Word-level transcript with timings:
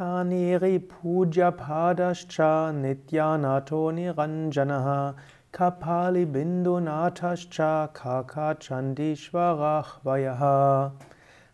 Kaniri 0.00 0.78
Puja 0.78 1.52
Padascha 1.52 2.72
Nityanato 2.72 3.92
Niranjanaha 3.92 5.14
Kapali 5.52 6.24
Bindunatascha 6.24 7.92
Kaka 7.92 8.56
Chandishwarachvayaha 8.58 10.92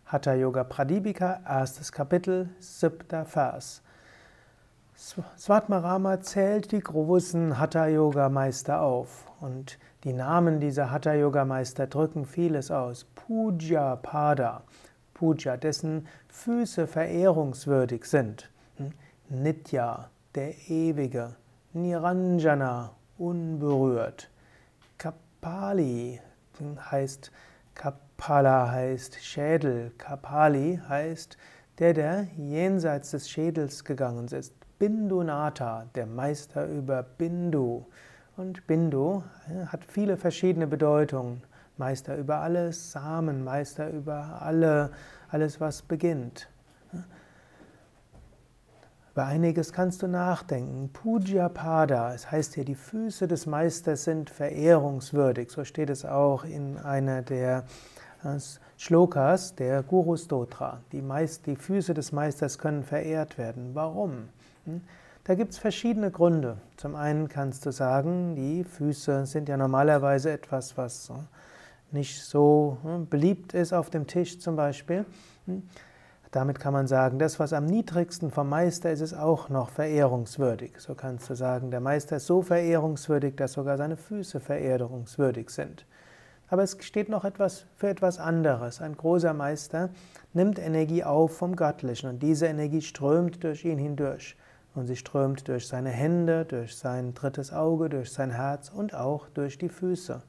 Hatha 0.05 0.37
Yoga 0.37 0.63
Pradipika, 0.63 1.41
erstes 1.45 1.91
Kapitel, 1.91 2.47
siebter 2.61 3.25
Vers. 3.25 3.81
Svatmarama 4.95 6.21
zählt 6.21 6.71
die 6.71 6.79
großen 6.79 7.59
Hatha-Yoga-Meister 7.59 8.81
auf 8.81 9.25
und 9.41 9.77
die 10.05 10.13
Namen 10.13 10.61
dieser 10.61 10.89
Hatha-Yoga-Meister 10.89 11.87
drücken 11.87 12.23
vieles 12.23 12.71
aus. 12.71 13.03
Puja 13.13 13.97
Pada, 13.97 14.63
Puja, 15.17 15.57
dessen 15.57 16.07
Füße 16.29 16.85
verehrungswürdig 16.85 18.05
sind. 18.05 18.49
Hm? 18.77 18.91
Nitya, 19.29 20.09
der 20.35 20.53
Ewige. 20.69 21.35
Niranjana, 21.73 22.91
unberührt. 23.17 24.29
Kapali 24.97 26.21
heißt 26.91 27.31
Kapala 27.73 28.71
heißt 28.71 29.15
Schädel. 29.23 29.91
Kapali 29.97 30.79
heißt 30.87 31.37
der, 31.79 31.93
der 31.93 32.27
jenseits 32.37 33.11
des 33.11 33.29
Schädels 33.29 33.83
gegangen 33.83 34.27
ist. 34.27 34.53
Bindunata, 34.79 35.85
der 35.95 36.05
Meister 36.05 36.67
über 36.67 37.03
Bindu. 37.03 37.85
Und 38.35 38.65
Bindu 38.67 39.23
hat 39.67 39.83
viele 39.85 40.17
verschiedene 40.17 40.67
Bedeutungen. 40.67 41.41
Meister 41.79 42.17
über 42.17 42.37
alles, 42.37 42.91
Samen, 42.91 43.43
Meister 43.43 43.89
über 43.89 44.41
alle, 44.41 44.91
alles, 45.29 45.59
was 45.59 45.81
beginnt. 45.81 46.49
Über 49.17 49.25
einiges 49.25 49.73
kannst 49.73 50.03
du 50.03 50.07
nachdenken. 50.07 50.89
Puja 50.93 51.49
Pada, 51.49 52.13
es 52.13 52.29
heißt 52.29 52.53
hier, 52.53 52.65
die 52.65 52.75
Füße 52.75 53.27
des 53.27 53.47
Meisters 53.47 54.03
sind 54.03 54.29
verehrungswürdig. 54.29 55.49
So 55.49 55.63
steht 55.63 55.89
es 55.89 56.05
auch 56.05 56.43
in 56.43 56.77
einer 56.77 57.23
der 57.23 57.63
äh, 58.23 58.37
Shlokas 58.77 59.55
der 59.55 59.81
Guru 59.81 60.17
Stotra. 60.17 60.81
Die, 60.91 61.01
Meist, 61.01 61.47
die 61.47 61.55
Füße 61.55 61.95
des 61.95 62.11
Meisters 62.11 62.59
können 62.59 62.83
verehrt 62.83 63.39
werden. 63.39 63.71
Warum? 63.73 64.29
Hm? 64.65 64.81
Da 65.23 65.35
gibt 65.35 65.51
es 65.51 65.57
verschiedene 65.57 66.11
Gründe. 66.11 66.57
Zum 66.77 66.95
einen 66.95 67.27
kannst 67.27 67.65
du 67.65 67.71
sagen, 67.71 68.35
die 68.35 68.63
Füße 68.63 69.25
sind 69.25 69.49
ja 69.49 69.57
normalerweise 69.57 70.31
etwas, 70.31 70.77
was 70.77 71.11
nicht 71.91 72.21
so 72.21 72.77
hm, 72.83 73.07
beliebt 73.07 73.53
ist 73.53 73.73
auf 73.73 73.89
dem 73.89 74.07
Tisch 74.07 74.39
zum 74.39 74.55
Beispiel. 74.55 75.05
Hm? 75.45 75.63
Damit 76.31 76.59
kann 76.59 76.73
man 76.73 76.87
sagen, 76.87 77.19
das, 77.19 77.39
was 77.39 77.53
am 77.53 77.65
niedrigsten 77.65 78.31
vom 78.31 78.49
Meister 78.49 78.91
ist, 78.91 78.99
ist 78.99 79.13
auch 79.13 79.47
noch 79.47 79.69
verehrungswürdig. 79.69 80.73
So 80.77 80.93
kannst 80.93 81.29
du 81.29 81.35
sagen, 81.35 81.71
der 81.71 81.79
Meister 81.79 82.17
ist 82.17 82.27
so 82.27 82.41
verehrungswürdig, 82.41 83.35
dass 83.35 83.53
sogar 83.53 83.77
seine 83.77 83.95
Füße 83.95 84.41
verehrungswürdig 84.41 85.49
sind. 85.49 85.85
Aber 86.49 86.63
es 86.63 86.77
steht 86.81 87.09
noch 87.09 87.25
etwas 87.25 87.65
für 87.75 87.87
etwas 87.87 88.19
anderes. 88.19 88.81
Ein 88.81 88.95
großer 88.95 89.33
Meister 89.33 89.89
nimmt 90.33 90.59
Energie 90.59 91.03
auf 91.03 91.37
vom 91.37 91.55
Göttlichen 91.55 92.09
und 92.09 92.19
diese 92.23 92.47
Energie 92.47 92.81
strömt 92.81 93.43
durch 93.43 93.65
ihn 93.65 93.77
hindurch. 93.77 94.37
Und 94.75 94.85
sie 94.85 94.95
strömt 94.95 95.47
durch 95.47 95.67
seine 95.67 95.89
Hände, 95.89 96.45
durch 96.45 96.77
sein 96.77 97.13
drittes 97.13 97.51
Auge, 97.51 97.89
durch 97.89 98.11
sein 98.11 98.31
Herz 98.31 98.69
und 98.69 98.93
auch 98.93 99.27
durch 99.29 99.57
die 99.57 99.69
Füße. 99.69 100.21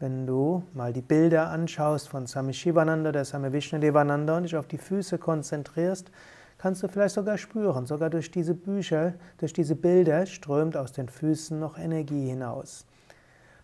Wenn 0.00 0.26
du 0.26 0.62
mal 0.72 0.94
die 0.94 1.02
Bilder 1.02 1.50
anschaust 1.50 2.08
von 2.08 2.26
Swami 2.26 2.54
Shivananda 2.54 3.10
oder 3.10 3.22
Swami 3.22 3.52
Vishnudevananda 3.52 4.38
und 4.38 4.44
dich 4.44 4.56
auf 4.56 4.66
die 4.66 4.78
Füße 4.78 5.18
konzentrierst, 5.18 6.10
kannst 6.56 6.82
du 6.82 6.88
vielleicht 6.88 7.14
sogar 7.14 7.36
spüren, 7.36 7.84
sogar 7.84 8.08
durch 8.08 8.30
diese 8.30 8.54
Bücher, 8.54 9.12
durch 9.36 9.52
diese 9.52 9.76
Bilder 9.76 10.24
strömt 10.24 10.74
aus 10.74 10.92
den 10.92 11.10
Füßen 11.10 11.60
noch 11.60 11.76
Energie 11.76 12.28
hinaus. 12.28 12.86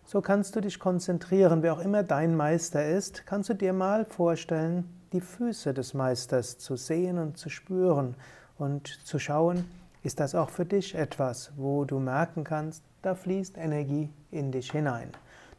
So 0.05 0.21
kannst 0.21 0.55
du 0.55 0.61
dich 0.61 0.77
konzentrieren, 0.77 1.63
wer 1.63 1.73
auch 1.73 1.79
immer 1.79 2.03
dein 2.03 2.35
Meister 2.35 2.87
ist, 2.87 3.25
kannst 3.25 3.49
du 3.49 3.55
dir 3.55 3.73
mal 3.73 4.05
vorstellen, 4.05 4.87
die 5.13 5.21
Füße 5.21 5.73
des 5.73 5.95
Meisters 5.95 6.59
zu 6.59 6.75
sehen 6.75 7.17
und 7.17 7.39
zu 7.39 7.49
spüren 7.49 8.13
und 8.59 8.87
zu 8.87 9.17
schauen, 9.17 9.65
ist 10.03 10.19
das 10.19 10.35
auch 10.35 10.51
für 10.51 10.65
dich 10.65 10.93
etwas, 10.93 11.51
wo 11.57 11.83
du 11.83 11.97
merken 11.97 12.43
kannst, 12.43 12.83
da 13.01 13.15
fließt 13.15 13.57
Energie 13.57 14.11
in 14.29 14.51
dich 14.51 14.71
hinein. 14.71 15.09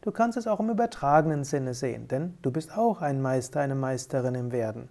Du 0.01 0.11
kannst 0.11 0.37
es 0.37 0.47
auch 0.47 0.59
im 0.59 0.69
übertragenen 0.69 1.43
Sinne 1.43 1.73
sehen, 1.73 2.07
denn 2.07 2.37
du 2.41 2.51
bist 2.51 2.77
auch 2.77 3.01
ein 3.01 3.21
Meister, 3.21 3.59
eine 3.59 3.75
Meisterin 3.75 4.35
im 4.35 4.51
Werden. 4.51 4.89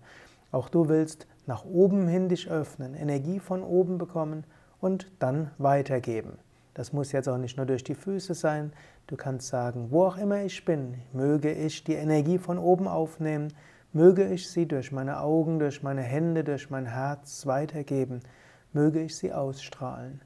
Auch 0.53 0.69
du 0.69 0.89
willst 0.89 1.27
nach 1.47 1.65
oben 1.65 2.09
hin 2.09 2.29
dich 2.29 2.51
öffnen, 2.51 2.95
Energie 2.95 3.41
von 3.41 3.63
oben 3.63 3.99
bekommen 3.99 4.45
und 4.81 5.11
dann 5.19 5.51
weitergeben. 5.59 6.39
Das 6.75 6.93
muss 6.93 7.13
jetzt 7.13 7.29
auch 7.29 7.39
nicht 7.39 7.57
nur 7.57 7.67
durch 7.67 7.83
die 7.83 7.95
Füße 7.95 8.35
sein. 8.35 8.73
Du 9.07 9.17
kannst 9.17 9.49
sagen, 9.49 9.89
wo 9.91 10.05
auch 10.05 10.17
immer 10.19 10.43
ich 10.43 10.65
bin, 10.65 10.95
möge 11.13 11.53
ich 11.53 11.85
die 11.85 11.95
Energie 11.95 12.39
von 12.39 12.59
oben 12.59 12.87
aufnehmen, 12.87 13.53
möge 13.93 14.29
ich 14.29 14.51
sie 14.51 14.67
durch 14.67 14.93
meine 14.93 15.21
Augen, 15.21 15.59
durch 15.59 15.83
meine 15.83 16.03
Hände, 16.03 16.45
durch 16.45 16.71
mein 16.71 16.87
Herz 16.87 17.47
weitergeben 17.47 18.21
möge 18.73 19.01
ich 19.01 19.17
sie 19.17 19.33
ausstrahlen. 19.33 20.21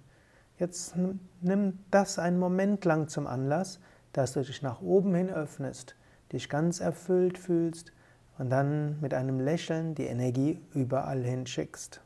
Jetzt 0.59 0.95
nimm 1.41 1.79
das 1.91 2.19
einen 2.19 2.39
Moment 2.39 2.85
lang 2.85 3.09
zum 3.09 3.27
Anlass, 3.27 3.81
dass 4.13 4.33
du 4.33 4.43
dich 4.43 4.63
nach 4.63 4.81
oben 4.81 5.15
hin 5.15 5.31
öffnest, 5.31 5.97
dich 6.33 6.49
ganz 6.49 6.81
erfüllt 6.81 7.39
fühlst 7.39 7.93
und 8.39 8.51
dann 8.51 9.01
mit 9.01 9.15
einem 9.15 9.41
Lächeln 9.41 9.95
die 9.95 10.07
Energie 10.07 10.61
überall 10.75 11.23
hin 11.23 11.47
schickst. 11.47 12.01